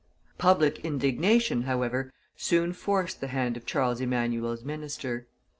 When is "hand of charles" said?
3.27-4.01